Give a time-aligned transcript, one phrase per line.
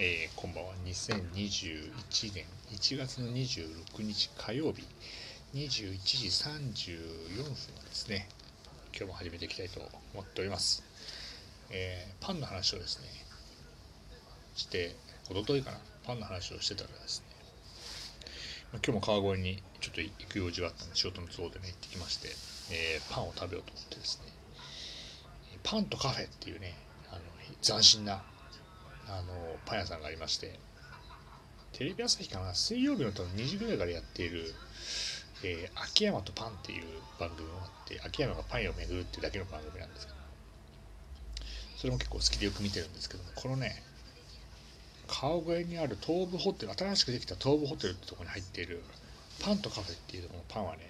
[0.00, 0.74] えー、こんばんは。
[0.86, 4.86] 2021年1月の26日火曜日、
[5.54, 7.56] 21時34分で
[7.90, 8.28] すね。
[8.96, 9.80] 今日も始めていきたいと
[10.14, 10.84] 思っております。
[11.72, 13.08] えー、パンの話をですね、
[14.54, 14.94] して、
[15.30, 17.26] おとといかな、パンの話をしてたらですね、
[18.74, 22.28] 今日も川越にちょっと行く用事があったので、仕事の都合でね、行ってきまして、
[22.70, 24.30] えー、パンを食べようと思ってですね、
[25.64, 26.74] パンとカフェっていうね、
[27.10, 27.20] あの
[27.60, 28.22] 斬新な
[29.08, 30.58] あのパン屋さんがありまして
[31.72, 34.54] テレビ朝日かな水曜日の多分2時ぐらいからやっている、
[35.44, 36.84] えー、秋山とパンっていう
[37.18, 40.18] 番組があって秋山がパンを巡るっていうだけの番組なんですけど
[41.76, 43.82] それも結構好きでよく見てるんですけどもこのね
[45.06, 48.82] 川越にある東武ホテル新しくできた東武ホテルってとこに入っている
[49.40, 50.80] パンとカフェっていうとこのパンはね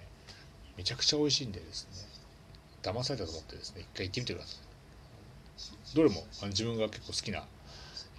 [0.77, 2.09] めちゃくちゃ美味しいんでですね
[2.81, 5.95] 騙されたと思ってですね一回行ってみてください。
[5.95, 7.43] どれも自分が結構好きな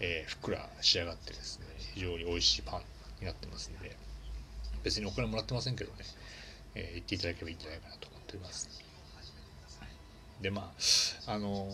[0.01, 2.81] えー、ふっくら仕上がってですね非常に美味しいパン
[3.21, 3.97] になってますので
[4.83, 5.99] 別にお金もらってませんけどね、
[6.75, 8.91] えー、言っていただければいいんじゃないかなと思っております。
[10.41, 10.73] でま
[11.27, 11.69] ああの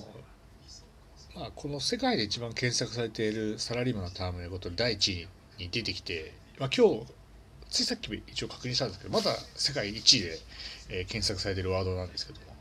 [1.36, 7.04] まあ、この世界で一番検索されているサラリーマンのタームのことで第1位に出てきて、まあ、今日
[7.68, 10.38] ついさっき一応確認したんですけどまだ世界1位で、
[10.88, 12.55] えー、検索されているワードなんですけども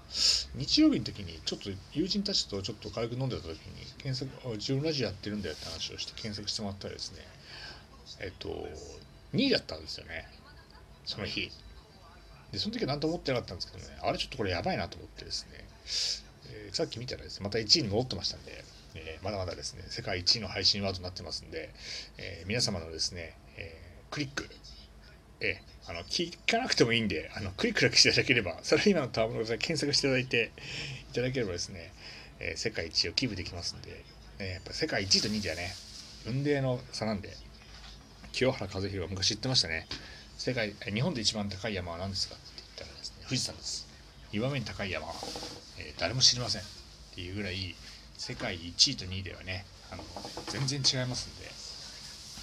[0.56, 3.56] 日曜日の時にちょっと友人たちとちょっと軽く飲んでた時に
[3.98, 7.20] 検索自分ラジオやってるんだよって話をして検索してもらったらですね
[8.22, 8.68] えっと
[9.34, 10.28] 2位だったんですよね。
[11.06, 11.52] その日。
[12.52, 15.68] でその時は何と思ってなかったんですけどねあれちょっとこれやばいなと思ってですね、
[16.54, 18.64] えー、さっき見たらですねまた1位に戻ってましたんで、
[18.96, 21.74] えー、まだまだですね世界1位の配信ワードになってますんで、
[22.18, 23.78] えー、皆様のですね、え
[24.12, 24.48] クリック
[25.41, 30.52] えあの聞かなくてもいいんであのクリックだけしていただければサラリーマンのタームロ検索していただいて
[31.11, 31.91] いただければですね、
[32.39, 34.03] えー、世界一をキープできますんで、
[34.39, 35.73] えやっぱ世界1位と2位ではね
[36.28, 37.30] 運命の差なんで
[38.31, 39.88] 清原和博は昔言ってましたね。
[40.38, 43.88] 世界日本で一番高い山は何ですかって言ったらですね富士山です。
[44.34, 45.13] 岩目に高い山は、
[45.79, 46.62] えー、誰も知りません。
[46.62, 46.66] っ
[47.16, 47.75] ていうぐらい
[48.18, 50.03] 世界1位と2位ではねあの
[50.47, 51.50] 全然違いますんで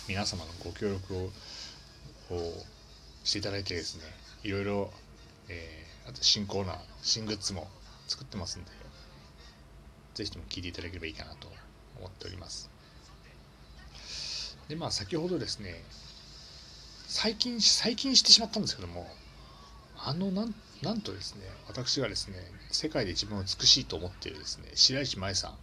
[0.09, 1.31] 皆様のご協力を
[3.25, 4.05] していただいてですね
[4.43, 4.91] いろいろ、
[5.49, 7.69] えー、あと新コーナー新グッズも
[8.09, 8.71] 作ってますんで
[10.15, 11.49] 是非とも聞いていただければいいかなと
[11.99, 12.71] 思っております。
[14.69, 15.83] でまあ先ほどですね
[17.07, 19.07] 最近最近してしまったんですけども
[19.99, 22.37] あのなんなんとですね私がですね
[22.71, 25.55] 世界で一番美しいと思っているですね白石麻衣さん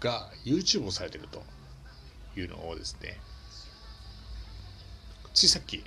[0.00, 1.42] が YouTube をされてると
[2.38, 3.18] いうのをですね
[5.34, 5.82] ついさっき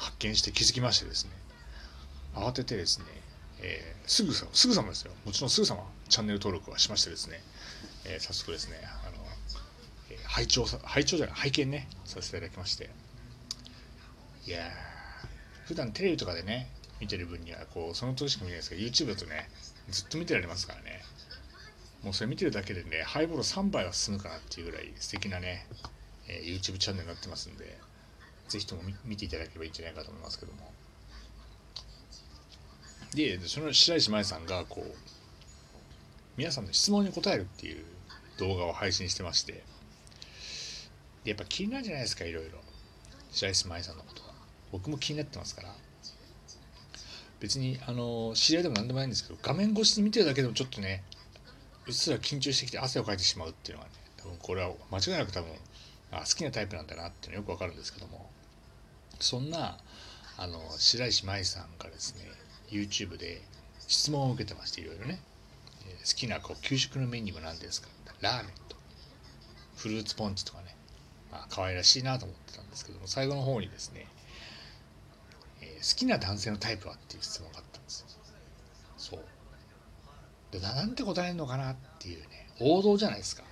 [0.00, 1.30] 発見して気づきましてですね。
[2.34, 3.04] 慌ててですね、
[3.60, 5.12] えー、すぐさすぐさまですよ。
[5.26, 7.40] もちろんすぐさまチャンネル登録はしましてですね、
[8.06, 9.16] えー、早速ですねあの、
[10.10, 12.88] えー、拝聴拝聴じゃない拝見ねさせていただきまして。
[14.46, 14.70] いやー
[15.66, 19.50] 普段テレビとかでね見てる分にはこうその時しか見ないですけど YouTube だとね
[19.90, 21.02] ずっと見てられますからね。
[22.02, 25.66] もうそれ見てるだけでねハイボール3杯は進むかなっていうぐらい素敵なね、
[26.26, 27.89] えー、YouTube チャンネルになってますんで。
[28.50, 30.72] ぜひとも見ていただければいいんじゃないかと思いますけども。
[33.14, 34.94] でその白石麻衣さんがこう
[36.36, 37.84] 皆さんの質問に答えるっていう
[38.38, 39.62] 動画を配信してまして。
[41.24, 42.58] でやっぱ気になるじゃないですかいろいろ。
[43.30, 44.22] 白石麻衣さんのこと。
[44.22, 44.34] は
[44.72, 45.74] 僕も気になってますから。
[47.38, 51.02] 別にあの知り合いでも何でもないんですけど画面越しに見てるだけでもちょっとね
[51.86, 55.50] うっすら緊張してきて汗をかいてしまうっていうのはね多分これは間違いなく多分
[56.12, 58.30] あ好きなタイプなんだなっていうのはよくわかるんですけども。
[59.20, 59.78] そんな
[60.36, 62.22] あの白石麻衣さんがですね
[62.70, 63.42] YouTube で
[63.86, 65.20] 質問を受けてましていろいろね、
[65.86, 67.88] え好きなこう給食のメニューは何ですか？
[68.20, 68.76] ラーメンと。
[69.76, 70.76] フルーツポンチとかね、
[71.32, 74.06] まあ可愛らしいなと思ってたんですけども最後の方にですね、
[75.62, 78.06] えー、好きな男性のタイプはっていう質問があったんですよ。
[78.96, 79.20] そう。
[80.52, 83.42] でなんて答えるのかなっていうね王道じゃないですか。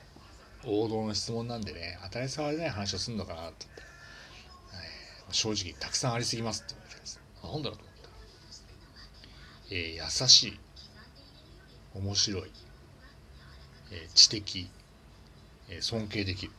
[0.65, 3.88] 王道の質問なんでね当たり障りない話をするのかなと思って。
[5.31, 6.65] 正直たくさんありすぎます。
[6.67, 8.09] って言われてですなんだろうと思った、
[9.71, 10.61] えー、優しい
[11.95, 12.51] 面白い、
[13.93, 14.71] えー、知的、
[15.69, 16.53] えー、尊敬できる、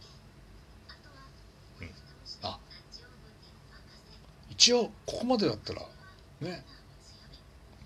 [1.81, 1.89] うん、
[2.43, 2.59] あ
[4.49, 5.81] 一応ここまでだったら
[6.41, 6.63] ね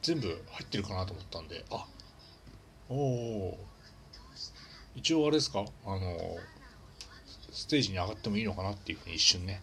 [0.02, 1.64] 全部入ってるかなと思ったんで。
[1.72, 1.86] あ
[2.90, 3.58] おお
[4.96, 5.66] 一応あれですか？
[5.86, 6.38] あの
[7.52, 9.62] ステージに上がってもいいのかなっていうふうに一瞬ね。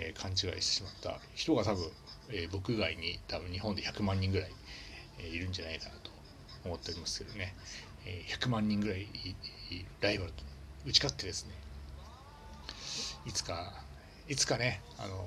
[0.00, 1.90] えー、勘違いしてしまった人が多分、
[2.30, 4.52] えー、僕以外に多分日本で100万人ぐらい、
[5.18, 6.10] え、いるんじゃないかなと
[6.64, 7.54] 思っておりますけどね、
[8.06, 9.08] え100万人ぐらい
[10.00, 10.44] ライバルと
[10.86, 11.52] 打ち勝ってですね
[13.26, 13.72] いつか
[14.28, 15.26] いつかねあの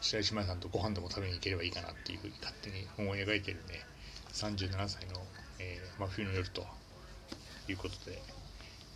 [0.00, 3.84] 白石麻衣さんとご飯でも食べに行ければいいかなっていうふうに勝手に思い描いてるね
[4.32, 5.20] 37歳の、
[5.58, 6.66] えー、真冬の夜と
[7.68, 8.20] いうことで、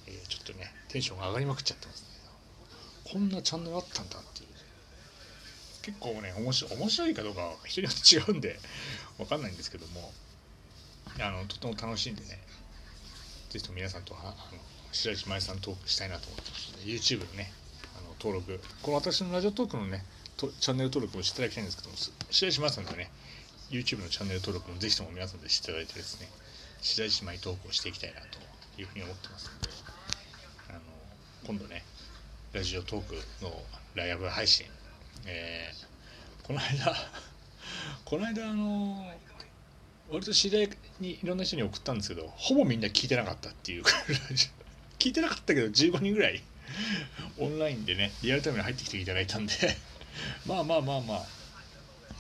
[0.06, 2.08] えー、ちょっとねテンションが上がりまくっちゃってますね。
[3.05, 4.53] こんなチャンネルあったんだっていう。
[5.84, 8.58] 結構ね面白面白いかどうかは人によって違うんで
[9.19, 10.12] 分かんないんですけども
[11.20, 12.40] あのとても楽しんでね
[13.50, 14.34] ぜひとも皆さんとあの
[14.92, 17.52] 白石麻衣さんトークしたいなと思ってますので YouTube のね
[17.98, 20.04] あの登録この私のラジオトークのね
[20.38, 21.96] チャンネル登録もしていただきたいんですけども
[22.30, 23.10] 白石麻衣さんのね
[23.70, 26.28] YouTube のチャンネル登録もぜひとも皆さんでしていただいてですね
[26.80, 29.69] 白石麻衣トークをしていきたいなというふうに思ってますので
[30.70, 30.80] あの
[31.46, 31.84] 今度ね
[32.54, 33.52] ラジオトークの
[33.94, 34.66] ライブ配信、
[35.26, 36.94] えー、この間
[38.05, 39.12] この間あの
[40.11, 43.85] 割と知り合いにいろんな人に送ったんですけどほぼみんな聞いてなかったっていう
[44.99, 46.43] 聞いてなかったけど15人ぐらい
[47.38, 49.55] オンラインでねリアルタイムに入ってきていただいたんで
[50.47, 51.26] まあまあまあまあ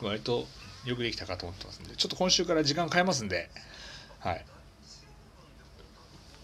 [0.00, 0.48] 割と
[0.84, 3.50] よくできたかと思ってますんでちょっと今週から時間変えますんで
[4.20, 4.44] はい。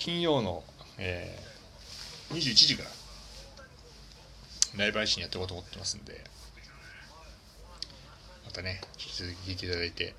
[0.00, 0.64] 金曜の、
[0.96, 2.90] えー、21時から
[4.78, 6.24] ライブ配信やっていこうと思ってますんで
[8.50, 10.14] またね引き続き聞いていただいて。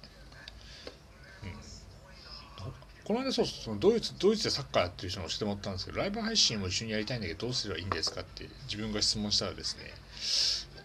[3.04, 9.92] この間そうそのドイツドイツでサッカーやってる人に教えてもらったんですけどライブ配信も一緒にやりたいんだけどどうすればいいんですかって自分が質問したらですね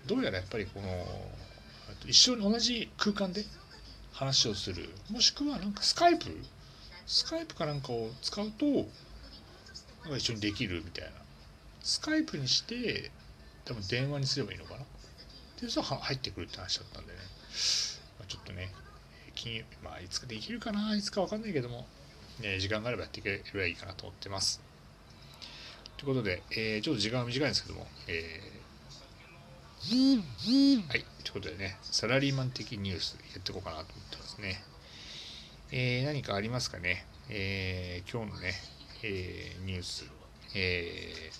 [0.06, 0.88] どうやらやっぱりこの
[2.06, 3.44] 一緒に同じ空間で
[4.12, 6.25] 話をするもしくはなんかスカイプ
[7.06, 8.84] スカイプかなんかを使うとなん
[10.10, 11.10] か一緒にできるみたいな。
[11.82, 13.12] スカイプにして
[13.64, 14.81] 多分電話にすればいいのかな。
[15.60, 17.19] でそれ入ってくるって話だったんでね、
[18.29, 18.73] ちょっとね
[19.35, 21.87] 金まあいつかできるかないつかわかんないけども
[22.43, 24.61] え時間があればやっていければいいかなと思ってます。
[25.97, 34.62] ということで、えー、ちょっと時間は短いんですけども、えー、はい、ということでね、サラリーマン的ニュースやっていこうかなと思ってますね。
[35.73, 38.53] えー、何かありますかね、えー、今日のね、
[39.03, 40.05] えー、ニュース、
[40.55, 41.31] え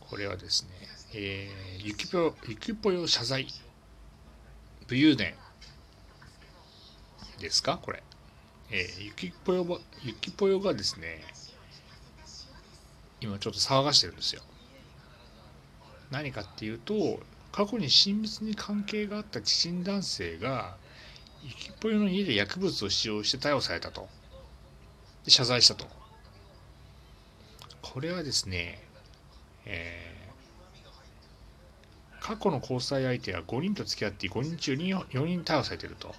[0.00, 0.70] ー、これはですね、
[1.14, 3.48] えー、ゆきぽよ、ゆきぽよ謝罪、
[4.86, 5.34] 武勇伝、
[7.40, 7.78] ですか？
[7.82, 8.02] これ。
[8.70, 11.24] えー、ゆきぽよ、ゆきぽよがですね、
[13.22, 14.42] 今ちょっと騒がしてるんですよ。
[16.10, 17.20] 何かっていうと、
[17.52, 20.76] 過去に親密に関係があった知人男性が、
[21.42, 24.08] ゆきぽよの家で薬物を使用して逮捕されたと。
[25.24, 25.86] で謝罪したと。
[27.80, 28.82] これはですね、
[29.64, 30.17] えー、
[32.28, 36.14] 過去の交際相手は5人と付き合って5人中4人逮捕されていると。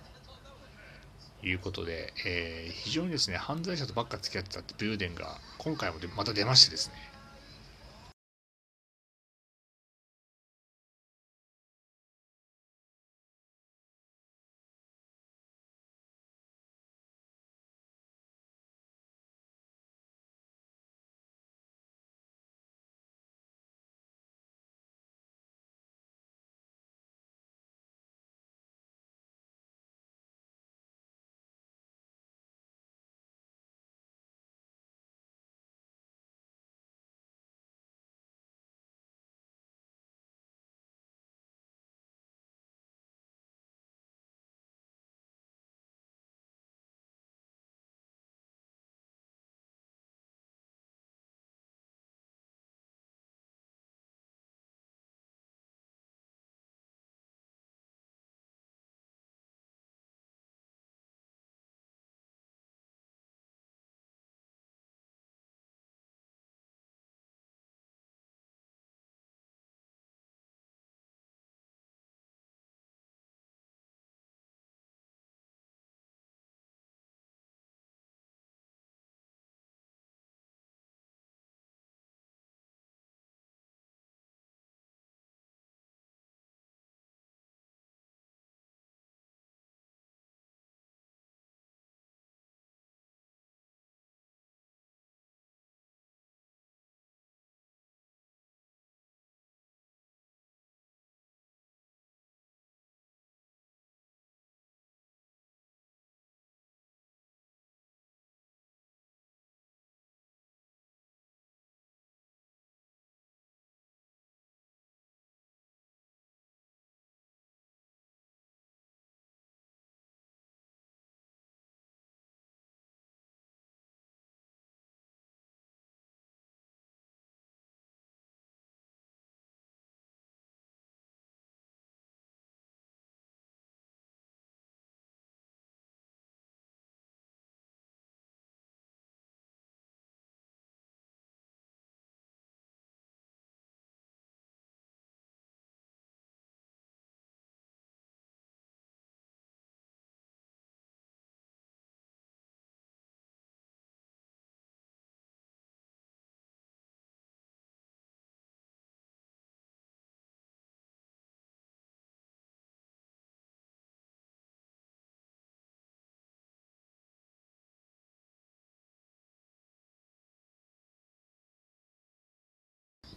[1.44, 6.96] いうことで、えー、非常にですね、犯罪者とばっか付き合ってたってブーデンが今回もまた出ましてですね、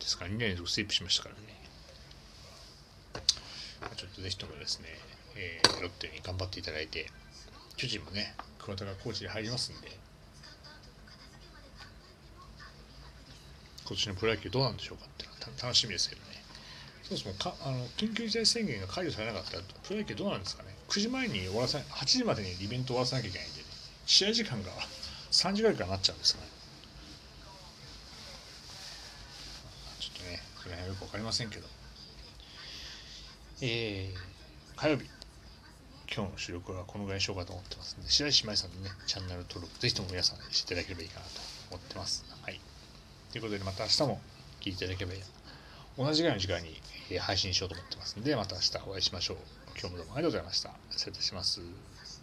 [0.03, 0.25] ですか？
[0.25, 1.41] ら2年連続スイープしましたからね。
[3.97, 4.89] ちょっとぜひともですね、
[5.37, 7.11] えー、ロッテに頑張っていただいて
[7.77, 9.89] 巨人もね桑田がコーチで入りますんで
[13.85, 16.27] 今年のプロ野球どうなんでしょうかってのは楽しみですけどね。
[17.03, 23.67] そもそもかあの緊急事態宣言が解除されなかったらプロ野球どうなんですかね？9時前に終わらせ8時までにイベント終わらせなきゃいけないんで、ね、
[24.07, 24.71] 試合時間が
[25.33, 26.49] 3時ぐらいからなっちゃうんですかね
[29.99, 31.67] ちょっとねそれはよく分かりませんけど。
[33.63, 35.09] えー、火曜日。
[36.15, 42.27] 今日の収録はこのぐらいにしようかと思ってますので白石麻衣さんのねチャンネル登録ぜひとも皆さんにしていただければいいかなと思ってます。
[42.43, 42.61] はい。
[43.33, 44.21] ということでまた明日も
[44.61, 45.21] 聞いていただければいい
[45.97, 46.77] 同じぐらいの時間に
[47.19, 49.37] 配信しようと思ってますのでまた明日お会いしましょう。
[49.79, 50.71] 今日もどうもありがとうございました。
[50.91, 51.63] 失礼いたします。